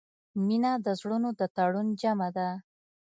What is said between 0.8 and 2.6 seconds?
د زړونو د تړون جامه ده.